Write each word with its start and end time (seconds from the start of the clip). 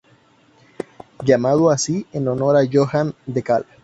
Llamado 1.23 1.69
así 1.69 2.07
en 2.11 2.27
honor 2.27 2.57
de 2.57 2.75
Johan 2.75 3.13
DeKalb. 3.27 3.67